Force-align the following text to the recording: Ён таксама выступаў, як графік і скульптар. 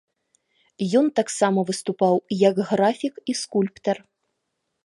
Ён 0.99 1.05
таксама 1.19 1.59
выступаў, 1.69 2.15
як 2.49 2.55
графік 2.71 3.13
і 3.33 3.37
скульптар. 3.45 3.97